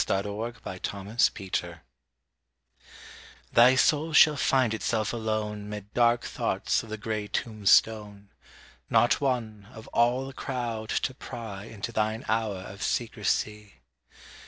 [0.03, 0.27] SPIRITS
[0.65, 1.79] OF THE DEAD
[3.53, 8.29] Thy soul shall find itself alone 'Mid dark thoughts of the grey tomb stone;
[8.89, 13.81] Not one, of all the crowd, to pry Into thine hour of secrecy.